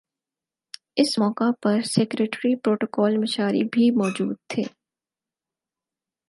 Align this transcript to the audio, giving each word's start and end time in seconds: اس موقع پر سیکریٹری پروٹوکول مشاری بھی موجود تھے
اس 0.97 1.17
موقع 1.19 1.49
پر 1.61 1.81
سیکریٹری 1.85 2.55
پروٹوکول 2.55 3.17
مشاری 3.17 3.63
بھی 3.73 3.89
موجود 3.95 4.35
تھے 4.49 4.63